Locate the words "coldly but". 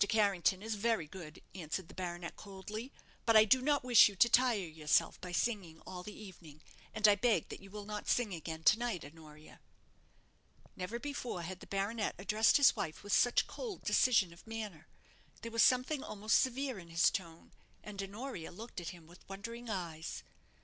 2.35-3.35